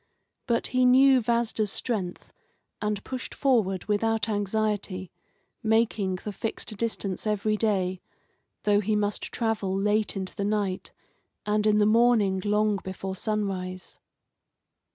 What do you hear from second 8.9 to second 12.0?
must travel late into the night, and in the